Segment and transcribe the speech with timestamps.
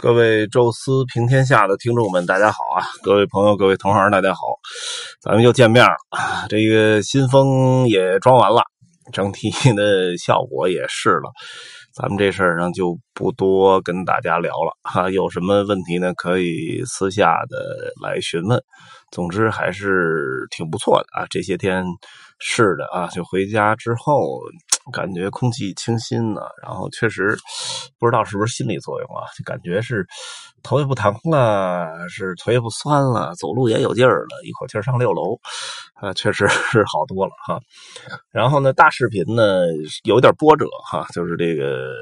[0.00, 2.80] 各位宙斯平天下的听众们，大家好啊！
[3.02, 4.40] 各位朋友，各位同行，大家好，
[5.20, 5.92] 咱们又见面了！
[6.48, 8.62] 这个新风也装完了，
[9.12, 11.30] 整体的效果也试了。
[11.92, 16.12] 咱们这事儿上就不多跟大家聊了 哈，有什么问题呢？
[16.14, 18.62] 可以私下的来询问。
[19.10, 21.26] 总之还是挺不错的啊！
[21.28, 21.84] 这些天
[22.38, 24.38] 是的啊，就回家之后
[24.94, 27.36] 感觉空气清新呢，然后确实
[27.98, 30.06] 不知道是不是心理作用啊，就感觉是
[30.62, 35.36] 头也不疼了，是腿也不酸了，走路也有劲儿了，一口气上六楼
[35.94, 37.58] 啊，确实是好多了哈。
[38.30, 39.64] 然后呢，大视频呢
[40.04, 41.92] 有点波折哈，就是这个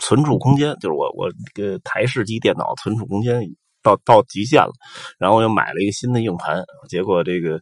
[0.00, 3.40] 存储空间，就是我我这个台式机电脑存储空间。
[3.82, 4.72] 到到极限了，
[5.16, 7.60] 然后又买了一个新的硬盘，结果这个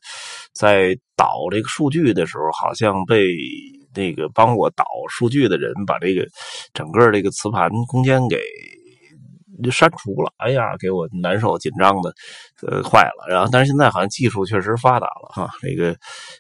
[0.55, 3.27] 在导这个数据的时候，好像被
[3.95, 6.27] 那个帮我导数据的人把这个
[6.73, 8.41] 整个这个磁盘空间给
[9.71, 10.33] 删除了。
[10.39, 12.15] 哎呀，给我难受紧张的，
[12.67, 13.29] 呃，坏了。
[13.29, 15.95] 然后，但是现在好像技术确实发达了哈，这个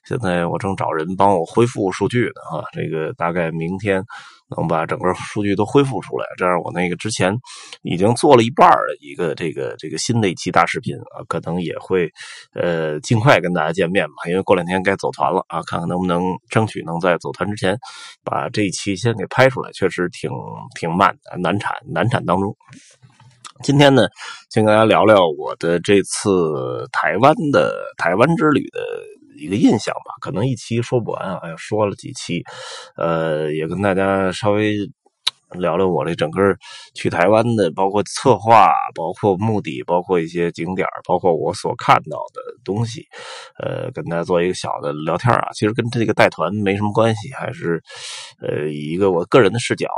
[0.08, 4.02] 现在我正找人帮我恢复数据呢哈，这个大概明天。
[4.56, 7.34] 能把整个数据都恢复出来，这样我那个之前
[7.82, 12.10] 已经做了一半的一个这个这个新的一期大视频啊，可能也会
[12.54, 17.76] 呃尽快跟大家见面吧，因为过两天该走团了啊，看看能不能争取能在走团之前
[18.24, 20.30] 把这一期先给拍出来，确实挺
[20.78, 22.54] 挺慢的，难产难产当中。
[23.62, 24.06] 今天呢，
[24.50, 28.80] 先跟大家聊聊我的这次台湾的台湾之旅的。
[29.36, 32.42] 一个印象吧，可能一期说不完啊，说了几期，
[32.96, 34.76] 呃，也跟大家稍微
[35.52, 36.40] 聊聊我这整个
[36.94, 43.06] 去台湾的，包括策划，包括目的，包括一些景点，包括我所看到的东西，
[43.62, 45.48] 呃，跟大家做一个小的聊天啊。
[45.54, 47.80] 其实跟这个带团没什么关系，还是
[48.40, 49.88] 呃一个我个人的视角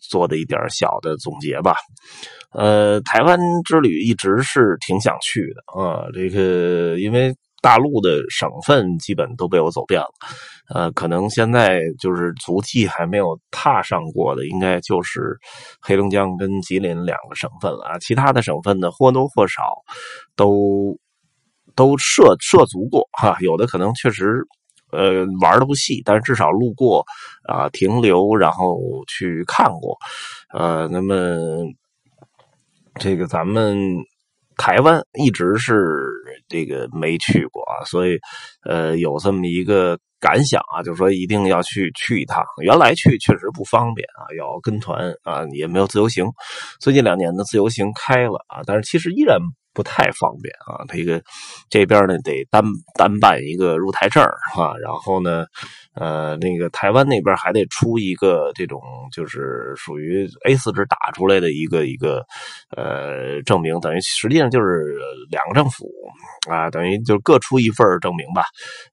[0.00, 1.74] 做的一点小的总结吧。
[2.52, 7.34] 呃，台湾之旅一直是挺想去的啊，这个因为。
[7.60, 10.08] 大陆的省份基本都被我走遍了，
[10.72, 15.36] 呃，可能现在就是足迹还没有踏上过的，应该就是
[15.80, 17.98] 黑龙江跟吉林两个省份了啊。
[17.98, 19.62] 其他的省份呢，或多或少
[20.36, 20.96] 都
[21.74, 24.46] 都涉涉足过哈，有的可能确实
[24.92, 27.04] 呃玩的不细，但是至少路过
[27.48, 29.98] 啊，停留然后去看过，
[30.54, 31.14] 呃，那么
[32.94, 33.76] 这个咱们。
[34.58, 36.10] 台湾一直是
[36.48, 38.18] 这个没去过啊，所以
[38.64, 42.44] 呃有这么一个感想啊，就是说一定要去去一趟。
[42.62, 46.26] 原来去确实不方便啊，要跟团啊，也没有自由行。
[46.80, 49.38] 最近两年的自由行开了啊，但是其实依然。
[49.74, 51.22] 不太方便啊，这个
[51.70, 52.64] 这边呢得单
[52.96, 55.46] 单办一个入台证啊，然后呢，
[55.94, 58.80] 呃，那个台湾那边还得出一个这种
[59.12, 62.24] 就是属于 A4 纸打出来的一个一个
[62.76, 64.98] 呃证明，等于实际上就是
[65.30, 65.88] 两个政府
[66.50, 68.42] 啊，等于就各出一份证明吧，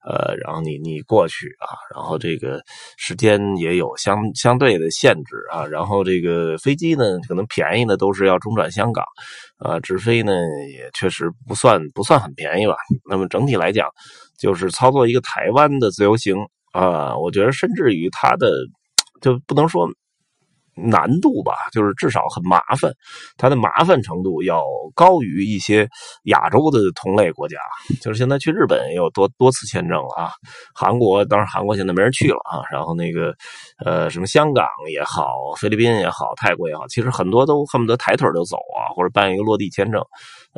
[0.08, 2.60] 呃，然后你你过过去啊，然后这个
[2.98, 9.02] 时间也有相相对的限制啊，然后这个飞机呢可能便宜的都是要中转香港。
[9.56, 10.34] 啊，直飞呢
[10.70, 12.74] 也确实不算不算很便宜吧。
[13.08, 13.88] 那么整体来讲，
[14.38, 16.36] 就是操作一个台湾的自由行
[16.74, 18.52] 啊，我觉得甚至于它的
[19.22, 19.88] 就不能说。
[20.76, 22.92] 难度吧，就是至少很麻烦，
[23.36, 24.62] 它的麻烦程度要
[24.94, 25.88] 高于一些
[26.24, 27.56] 亚洲的同类国家。
[28.00, 30.30] 就是现在去日本也有多多次签证了啊，
[30.74, 33.34] 韩国当然韩国现在没人去了啊，然后那个
[33.84, 40.02] 呃什么香港也好，菲律宾也好，泰国也好，其实很多都恨不得抬腿就走啊，或者办一个落地签证，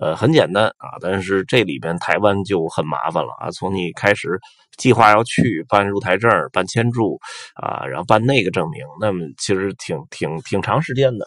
[0.00, 4.38] 呃很简单啊，但是这里边台湾就很麻烦了啊，从你开始。
[4.76, 7.18] 计划要去办入台证、办签注
[7.56, 11.26] 啊，然后办那个证明，那么其实挺挺挺长时间的。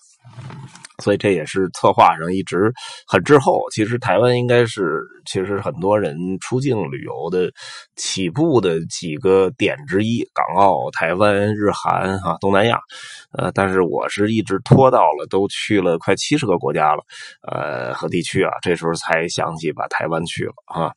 [0.99, 2.71] 所以这也是策划上一直
[3.07, 3.59] 很滞后。
[3.71, 7.51] 其实台湾应该是，其实很多人出境旅游的
[7.95, 12.79] 起步的几个点之一，港澳、台湾、日韩哈东南亚。
[13.31, 17.01] 呃，但是我是一直拖到了都去了快七十个国家了，
[17.47, 20.91] 呃和地区啊，这时候才想起把台湾去了啊。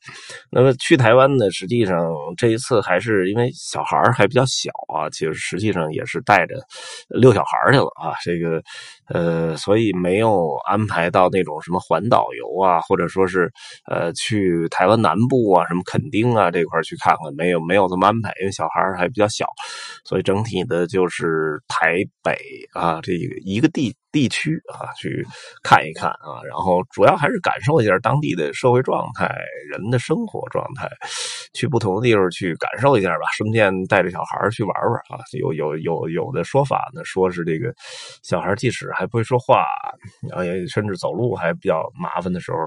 [0.51, 1.97] 那么去台湾呢，实际上
[2.37, 6.55] 这一次还是因为小孩还比较小啊，其实实际上也是带着
[7.07, 8.61] 遛小孩去了啊，这个。
[9.07, 13.51] 呃，所以没有安排到那种什么环岛游啊，或者说是
[13.89, 19.45] 呃去台湾南部啊，什么垦丁啊这块去看看，没有没有这么安排，因为小孩还比较小，
[20.03, 22.37] 所以整体的就是台北
[22.73, 25.27] 啊这一个地地区啊去
[25.61, 29.27] 看一看啊，然后主要还是感受一下当地的社会状态、
[29.69, 30.89] 人的生活状态，
[31.53, 33.25] 去不同的地方去感受一下吧。
[33.35, 35.19] 顺便带着小孩去玩玩啊。
[35.37, 37.73] 有有有有的说法呢，说是这个
[38.23, 39.65] 小孩即使还不会说话，
[40.29, 42.57] 然后也甚至走路还比较麻烦的时候，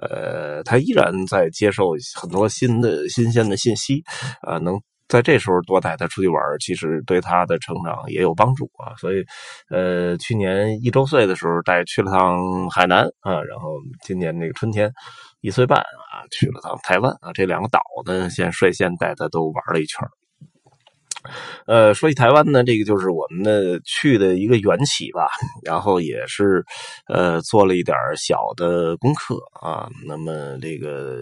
[0.00, 4.04] 呃，他依然在接受很多新的新鲜的信息
[4.42, 4.80] 啊，能。
[5.08, 8.94] 在这时候多带他出去玩，其实对他的成长也有帮助啊。
[8.96, 9.24] 所以，
[9.70, 14.90] 呃，去年一周岁的时候带去了趟海南啊，然后今年那个春天
[15.40, 20.08] 一岁半啊去了趟台湾啊，这两个岛呢，先率先带他都玩了一圈。
[21.66, 25.28] 呃，说起台湾呢，这个就是我们的去的一个缘起吧，
[25.64, 26.64] 然后也是
[27.08, 29.88] 呃做了一点小的功课啊。
[30.06, 31.18] 那么这个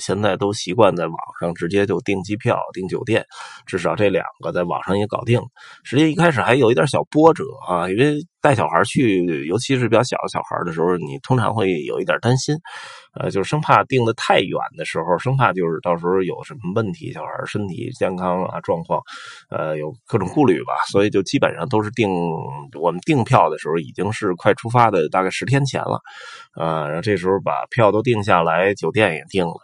[0.00, 3.24] 现在都习惯在网上直接就订机票、订酒店，
[3.66, 5.40] 至少这两个在网上也搞定。
[5.84, 8.20] 实际一开始还有一点小波折啊，因为。
[8.40, 12.56] 带小孩去，尤其是比较小的小孩的时候，你通常会有一点担心，
[13.14, 19.00] 呃，就是生怕定的太远的时候，生怕就是到时候有什么问题，小孩身体健康啊状况，
[19.50, 22.08] 呃，有各种顾虑吧，所以就基本上都是订
[22.80, 26.00] 我们订票的时候已经是快出发的大概十天前了，
[26.52, 29.54] 啊，然后这时候把票都定下来，酒店也定了，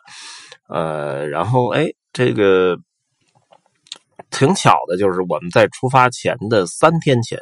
[0.69, 2.76] 呃，然后哎，这个
[4.34, 7.38] 挺巧的，就是我们在出发前的三天前。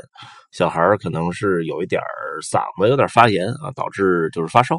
[0.52, 1.98] 小孩可能是有一点
[2.42, 4.78] 嗓子有点发炎啊，导致就是发烧。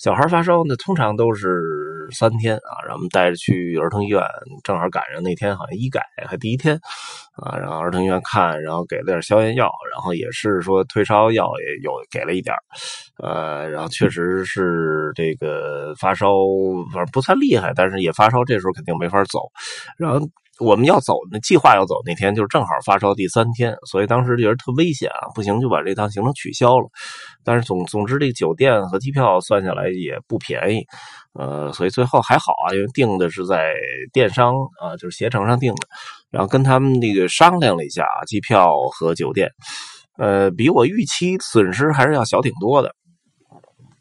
[0.00, 1.62] 小孩发烧呢，通常都是
[2.10, 4.20] 三天啊，然后我们带着去儿童医院，
[4.64, 6.74] 正好赶上那天好像医改还第一天
[7.36, 12.56] 啊，然后儿童医院看，然后给了点消炎药，然后也是说退烧药也有给了一点
[13.22, 16.32] 呃，然后确实是这个发烧，
[16.92, 19.42] 反正不算厉害，但是也发烧，这时候肯定没法走，
[19.96, 20.28] 然后。
[20.58, 26.88] 我们要走，那计划要走那天就是正好发烧第三天，所以当时觉得特危险啊，不行就把这趟行程取消了。
[27.44, 30.84] 但是总总之，这个酒店和机票算下来也不便宜，
[31.34, 33.72] 呃，所以最后还好啊，因为订的是在
[34.12, 35.86] 电商啊，就是携程上订的，
[36.30, 39.50] 然后跟他们那个商量了一下，机票和酒店，
[40.18, 42.94] 呃，比我预期损失还是要小挺多的。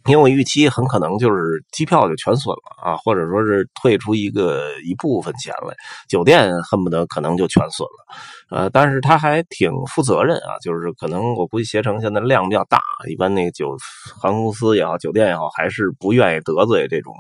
[0.08, 5.76] 因为我预期很可能就是机票就全损了啊，或者说是退出一个一部分钱来，
[6.08, 13.76] 酒店恨不得可能就全损了，呃，但是他还挺负责任啊，就是可能我估计携程现在量比较大，一般那个酒
[14.22, 17.14] 航空公司也好，酒店也好，还是不愿意得罪这种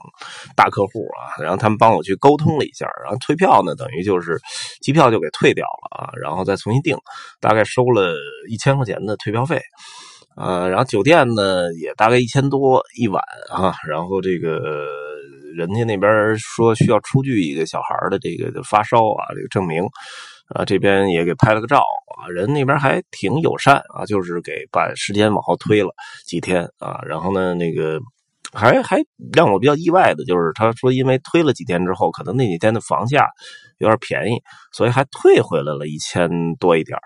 [0.55, 4.39] 大客户啊，然后他们帮我去沟通了一下，然后退票呢，等于就是
[4.81, 6.97] 机票就给退掉了啊，然后再重新订，
[7.41, 8.15] 大概收了
[8.49, 9.61] 一千块钱的退票费。
[10.37, 14.85] 呃，然后酒店呢也大概一千多一晚啊，然后这个
[15.55, 19.83] 人家那边说需要出具一个小孩的这个发烧啊这个证明，
[20.49, 25.89] 啊这边也给拍了个照啊，人那边还挺友善啊，就是给把时间往后推了
[26.25, 27.99] 几天啊，然后呢那个。
[28.53, 28.97] 还还
[29.35, 33.27] 让我比较意外的就是，他说因为推了几天之后，可能那几天的房价
[33.79, 34.41] 有点便宜，
[34.71, 36.29] 所以还退回来了一千
[36.59, 36.97] 多一点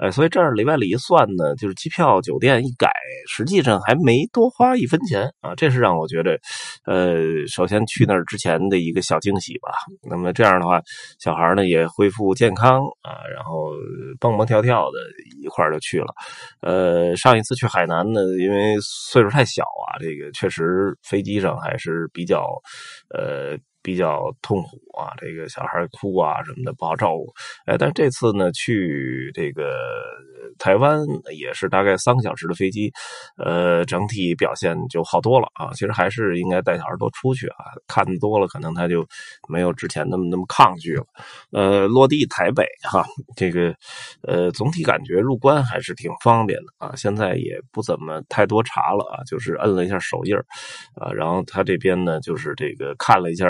[0.00, 2.90] 呃，所以这儿里外里一算呢，就是机票、酒店一改，
[3.28, 6.38] 实际上还没多花一分钱啊，这是让我觉得，
[6.84, 9.70] 呃，首先去那儿之前的一个小惊喜吧。
[10.08, 10.80] 那么这样的话，
[11.18, 13.72] 小孩呢也恢复健康啊，然后
[14.20, 14.98] 蹦蹦跳跳的
[15.42, 16.14] 一块就去了。
[16.62, 20.96] 呃，上一次去海南呢，因为岁数太小啊，这个确实。
[21.02, 22.44] 飞机上还是比较，
[23.14, 23.58] 呃。
[23.88, 27.32] 比较痛苦啊，这个小孩哭啊什么的不好照顾。
[27.64, 29.80] 哎，但这次呢去这个
[30.58, 31.00] 台湾
[31.36, 32.92] 也是大概三个小时的飞机，
[33.36, 35.70] 呃，整体表现就好多了啊。
[35.72, 39.06] 其实还是应该带小孩多出去啊，看多了可能他就
[39.48, 41.04] 没有之前那么那么抗拒了。
[41.52, 43.04] 呃，落地台北哈，
[43.36, 43.74] 这个
[44.22, 46.94] 呃总体感觉入关还是挺方便的啊。
[46.96, 50.36] 现在也不怎么太多查了啊，就是摁了一下手印
[50.94, 53.48] 啊，然后他这边呢就是这个看了一下。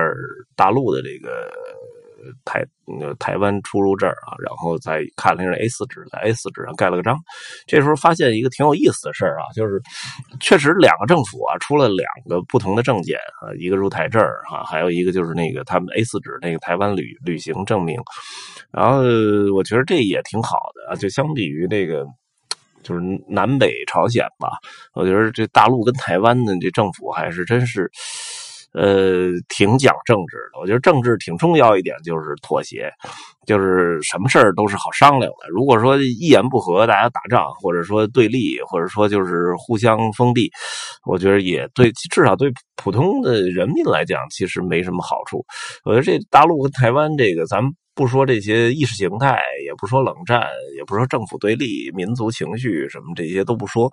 [0.56, 1.50] 大陆的这个
[2.44, 2.64] 台
[3.18, 7.18] 台湾出入证啊，然后再看了一下 A 四纸，在 A 四纸上盖了个章。
[7.66, 9.80] 这时候发现一个挺有意思的事儿啊，就是
[10.40, 14.22] 确实两个政府啊出了两个不同的证件啊，一个入台证
[14.52, 18.00] 啊，还有一个就是那个他们 A 四纸那个台湾旅旅行证明。
[18.70, 19.02] 然后
[19.54, 22.06] 我觉得这也挺好的啊，就相比于那个
[22.82, 24.50] 就是南北朝鲜吧，
[24.94, 27.90] 我觉得这大陆跟台湾的这政府还是真是。
[28.72, 30.58] 呃，挺讲政治的。
[30.60, 32.92] 我觉得政治挺重要一点，就是妥协，
[33.48, 35.48] 就是什么事儿都是好商量的。
[35.48, 40.48] 如果说一言不合，大家打仗，或者说对立，或者说就是互相封闭，
[41.04, 45.44] 我觉得也对，至少对普通的人民来讲，其实没什么好处。
[45.84, 47.72] 我觉得这大陆和台湾这个，咱们。
[47.98, 53.90] 不说这些意识形态，也不说冷战，也不说政府对立、民族情绪什么这些都不说，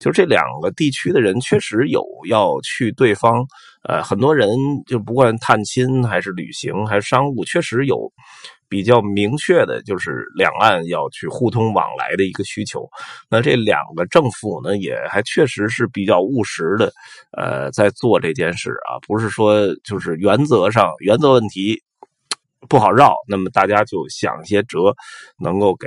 [0.00, 3.46] 就这两个地区的人确实有要去对方，
[3.88, 4.48] 呃，很多人
[4.88, 8.10] 就不管探亲还是旅行还是商务，确实有
[8.74, 12.90] 比较明确的，就是两岸要去互通往来的一个需求。
[13.30, 16.92] 那这两个政府呢，也还确实是比较务实的，
[17.30, 21.80] 呃，在做这件事啊，不是说就是原则上原则问题。
[22.66, 24.94] 不好绕，那么大家就想一些辙，
[25.38, 25.86] 能够给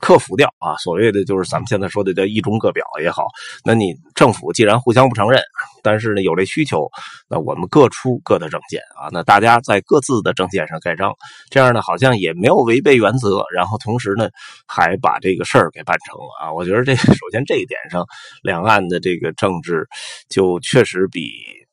[0.00, 0.76] 克服掉啊。
[0.78, 3.26] 所谓的就是咱们现在说的叫一中各表也好，
[3.64, 5.40] 那你政府既然互相不承认，
[5.82, 6.88] 但是呢有这需求，
[7.28, 11.12] 那我们各出各的证件啊，那大家在各自的证件上盖章，
[11.50, 14.28] 这样呢好像也没有违背原则，然后同时呢
[14.66, 16.52] 还把这个事儿给办成了啊。
[16.52, 18.04] 我觉得这 首先这一点上，
[18.42, 19.86] 两岸的这个政治
[20.28, 21.65] 就确实比。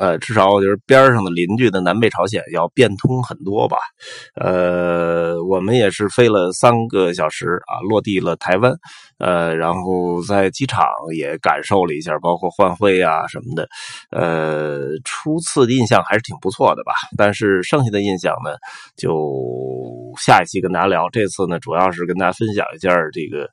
[0.00, 3.76] 呃，至少我觉得边上的邻居的南北朝鲜要变通很多吧。
[4.34, 8.72] 呃，我们也是飞了三个小时啊，落地了台湾。
[9.18, 13.68] 呃，然后在机场也感受了一下，包括换汇啊什么的。
[14.10, 16.94] 呃，初次印象还是挺不错的吧。
[17.18, 18.56] 但是剩下的印象呢，
[18.96, 19.12] 就
[20.16, 21.10] 下一期跟大家聊。
[21.10, 23.50] 这次呢，主要是跟大家分享一下这个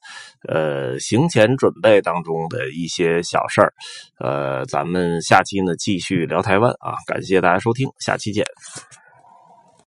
[0.47, 3.73] 呃行前准备当中的一些小事儿。
[4.19, 6.37] 呃，咱们下期呢继续聊。
[6.37, 6.93] 聊台湾啊！
[7.07, 8.45] 感谢大家收听，下期见。